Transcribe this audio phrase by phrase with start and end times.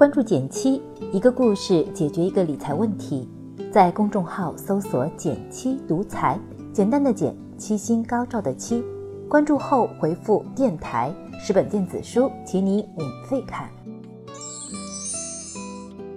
[0.00, 0.80] 关注减七，
[1.12, 3.28] 一个故事解决一个理财问题。
[3.70, 6.40] 在公众号搜索“减七独裁，
[6.72, 8.82] 简单的减，七星高照的七。
[9.28, 13.68] 关注后回复“电台”，十本电子书，请你免费看。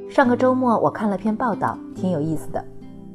[0.09, 2.65] 上个周末我看了篇报道，挺有意思的。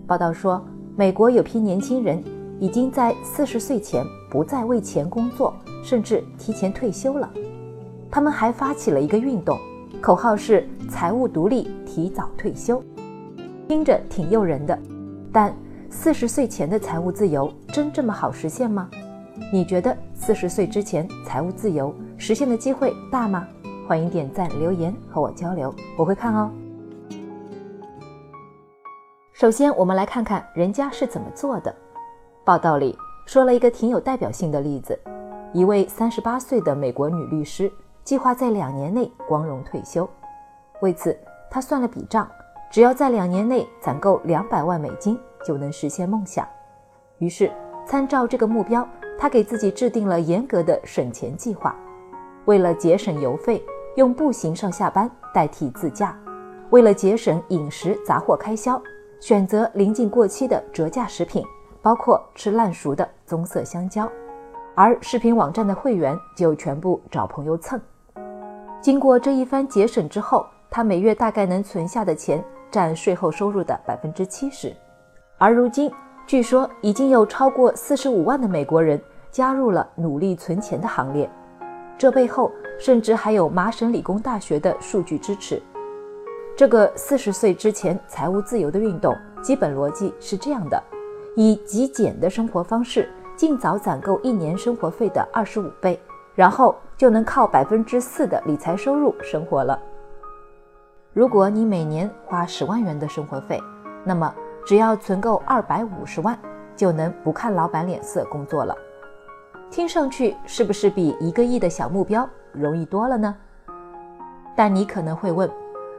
[0.06, 0.62] 报道说，
[0.96, 2.22] 美国有批年轻人
[2.60, 7.26] 已经在四十岁前不再为钱工作，甚至提前退休了。
[8.10, 9.58] 他们还发起了一个运动。
[10.00, 12.82] 口号是财务独立，提早退休，
[13.66, 14.78] 听着挺诱人的，
[15.32, 15.54] 但
[15.90, 18.88] 四十岁前的财务自由真这么好实现吗？
[19.52, 23.46] 你觉得四十岁之前财务自由实现的机会大吗？
[23.88, 26.50] 欢迎点赞留言和我交流，我会看哦。
[29.32, 31.74] 首先，我们来看看人家是怎么做的。
[32.44, 32.96] 报道里
[33.26, 34.98] 说了一个挺有代表性的例子，
[35.52, 37.70] 一位三十八岁的美国女律师。
[38.08, 40.08] 计划在两年内光荣退休，
[40.80, 41.14] 为此
[41.50, 42.26] 他算了笔账，
[42.70, 46.48] 只要在两年内攒够两百万美金，就能实现梦想。
[47.18, 47.52] 于是，
[47.84, 51.76] 参照这个目标，他给自己制定了严格的省钱计划。
[52.46, 53.62] 为了节省油费，
[53.96, 56.16] 用步行上下班代替自驾；
[56.70, 58.80] 为了节省饮食杂货开销，
[59.20, 61.44] 选择临近过期的折价食品，
[61.82, 64.10] 包括吃烂熟的棕色香蕉。
[64.74, 67.78] 而视频网站的会员就全部找朋友蹭。
[68.80, 74.74] 经过这一番节省之后，他每月大概能存下的钱占税后收入的百分之七十。
[75.36, 75.90] 而如今，
[76.26, 81.28] 据说已经有超过四十五万的美国人加入了努力存钱的行列。
[81.96, 85.60] 这背后甚至还有麻省理工大学的数据支持。
[86.56, 90.80] 这个四十岁之前财务自由的运动，基本逻辑是这样的：
[91.34, 96.00] 以极简的生活方式，尽早攒够一年生活费的二十五倍。
[96.38, 99.76] 然后就能靠百分之四的理财收入生活了。
[101.12, 103.60] 如果你每年花十万元的生活费，
[104.04, 104.32] 那么
[104.64, 106.38] 只要存够二百五十万，
[106.76, 108.72] 就能不看老板脸色工作了。
[109.68, 113.34] 听上去是不是比一个亿的小目标容易多了呢？
[114.54, 115.50] 但你可能会问，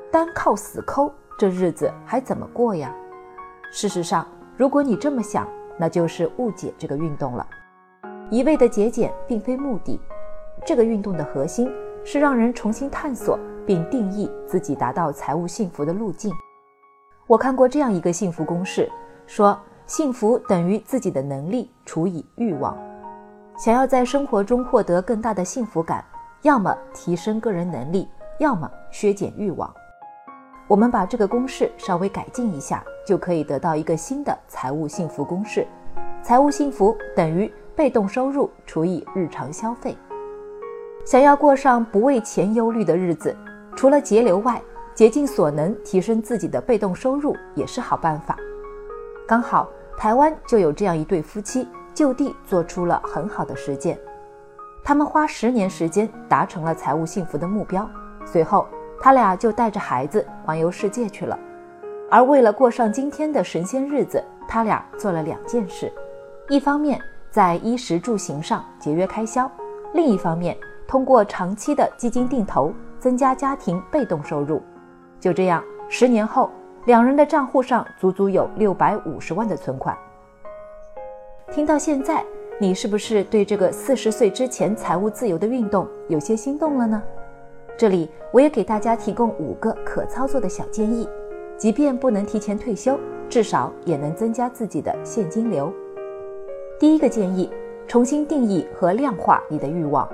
[0.10, 2.96] 单靠死抠，这日子还怎么过呀？
[3.74, 5.46] 事实上，如果你这么想，
[5.78, 7.46] 那就是误解这个运动了。
[8.30, 10.00] 一味的节俭并非目的。
[10.66, 11.72] 这个运动的核心
[12.04, 16.34] 是让人重新探索并定义自己达到财务幸福的路径。
[17.28, 18.90] 我看过这样一个幸福公式，
[19.28, 22.78] 说幸福等于自己的能力除以欲望。
[23.58, 26.04] 想要在生活中获得更大的幸福感，
[26.44, 28.08] 要么提升个人能力，
[28.40, 29.74] 要么削减欲望。
[30.68, 35.68] 我们把这个公式稍微改进一下，就可以得到一个新的财务幸福公式：
[36.24, 39.98] 财务幸福等于被动收入除以日常消费。
[41.06, 43.36] 想要过上不为钱忧虑的日子，
[43.76, 44.62] 除了节流外，
[44.94, 48.38] 竭尽所能提升自己的被动收入也是好办法。
[49.28, 49.68] 刚好
[49.98, 53.98] 台湾就有这样一对夫妻，就地做出了很好的实践。
[54.84, 57.90] 他们花十年时间达成了财务幸福的目标，
[58.26, 58.68] 随后
[59.00, 61.38] 他俩就带着孩子环游世界去了。
[62.12, 65.92] 而为了过上今天的神仙日子，他俩做了两件事：
[66.50, 67.00] 一方面
[67.32, 69.50] 在衣食住行上节约开销，
[69.94, 70.56] 另一方面。
[70.90, 74.60] 通过长期的基金定投，增加家庭被动收入。
[75.20, 76.50] 就这样，十年后，
[76.86, 79.96] 两人的账户上足足有六百五十万的存款。
[81.52, 82.26] 听到现在，
[82.60, 87.04] 你是不是对这个四十岁之前财务自由的运动有些心动了呢？
[87.78, 91.08] 这里我也给大家提供五个可操作的小建议，
[91.56, 93.00] 即便不能提前退休，
[93.30, 95.72] 至少也能增加自己的现金流。
[96.80, 97.48] 第一个建议，
[97.88, 100.10] 重新定义和量化你的欲望。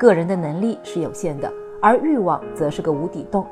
[0.00, 3.46] 个人的能力是有限的，而欲望则是个无底洞，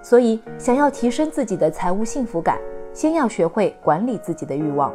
[0.00, 2.56] 所以想要提升自己的财务幸福感，
[2.92, 4.94] 先要学会管理自己的欲望。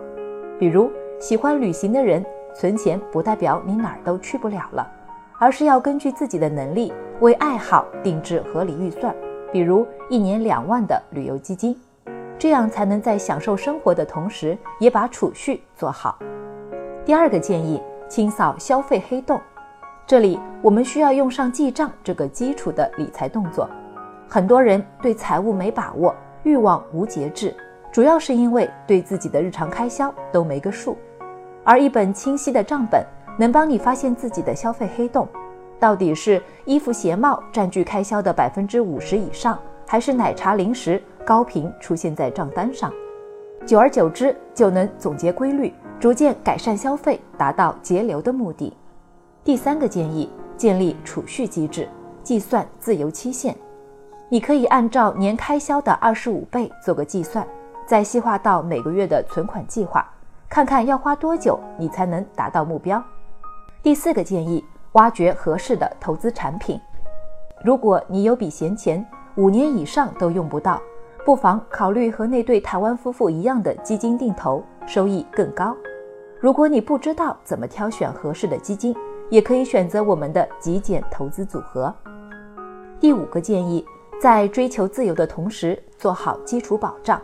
[0.58, 2.26] 比如喜欢旅行的人，
[2.56, 4.90] 存钱不代表你哪儿都去不了了，
[5.38, 9.14] 而是要根据自己的能力为爱好定制合理预算，
[9.52, 11.78] 比如一年两万的旅游基金，
[12.40, 16.18] 这样才能在享受生活的同时，也把储蓄做好。
[17.04, 19.38] 第二个建议，清扫消费黑洞。
[20.06, 23.70] 这里我们需要用上记账这个基础的理财动作。
[24.28, 26.14] 很多人对财务没把握，
[26.44, 27.56] 欲望无节制，
[27.90, 30.98] 主要是因为对自己的日常开销都没个数。
[31.64, 33.02] 而一本清晰的账本
[33.40, 35.26] 能帮你发现自己的消费黑洞，
[35.80, 39.58] 到底是衣服鞋帽占据开销的百分之五十以上，
[39.88, 42.92] 还是奶茶零食高频出现在账单上？
[43.66, 48.74] 久而久之，就能总结规律，逐渐改善消费，达到节流的目的。
[49.46, 51.86] 第三个建议，建立储蓄机制，
[52.24, 53.54] 计算自由期限。
[54.30, 57.46] 你可以按照年开销的二十五倍做个计算，
[57.86, 60.10] 再细化到每个月的存款计划，
[60.48, 63.04] 看看要花多久你才能达到目标。
[63.82, 64.64] 第四个建议，
[64.94, 66.80] 挖掘合适的投资产品。
[67.66, 69.06] 如果你有笔闲钱，
[69.36, 70.82] 五年以上都用不到，
[71.26, 75.76] 不妨考虑和那对台湾夫妇一样的基金定投，收益更高。
[76.40, 78.96] 如果你不知道怎么挑选合适的基金，
[79.30, 81.94] 也可以选择我们的极简投资组合。
[83.00, 83.86] 第五个建议。
[84.22, 87.22] 在追求自由的同时，做好基础保障，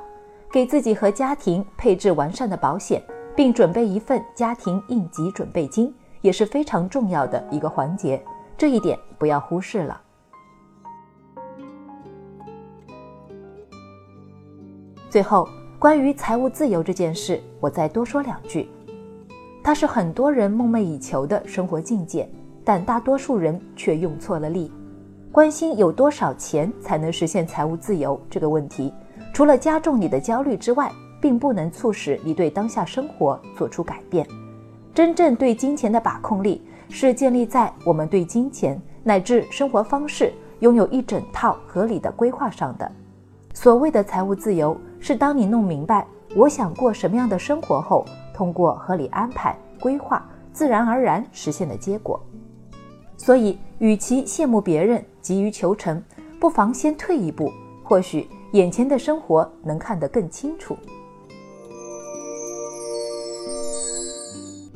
[0.52, 3.02] 给自己和家庭配置完善的保险，
[3.34, 8.22] 并准备一份家庭应急准备金，也是非常重要的一个环节。
[8.58, 10.02] 这一点不要忽视了。
[15.10, 15.48] 最后，
[15.80, 18.70] 关于财务自由这件事，我再多说两句。
[19.70, 22.28] 它是很多人梦寐以求的生活境界，
[22.66, 24.72] 但大多数人却用错了力。
[25.32, 28.92] 关心有多少钱才能实现财务自由这个问题，
[29.32, 34.26] 除了加重你的焦虑之外，并不能促使你对当下生活做出改变。
[34.92, 42.92] 真正对金钱的把控力，是建立在我们对金钱乃至生活方式拥有一整套合理的规划上的。
[43.54, 48.04] 所谓的财务自由，是当你弄明白我想过什么样的生活后，
[48.40, 52.18] 通过合理安排规划，自然而然实现的结果。
[53.18, 56.02] 所以，与其羡慕别人急于求成，
[56.40, 57.52] 不妨先退一步，
[57.84, 60.78] 或许眼前的生活能看得更清楚。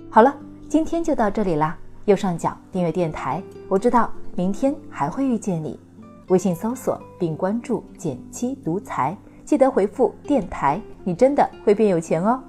[0.10, 0.36] 好了，
[0.68, 1.78] 今天就到这里啦。
[2.04, 5.80] 右上角订阅电台，我知道明天还会遇见你。
[6.28, 9.16] 微信搜索并关注“减七独裁，
[9.46, 12.44] 记得回复“电台”，你真的会变有钱哦。